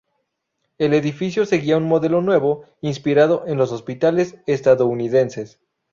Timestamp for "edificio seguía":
0.95-1.77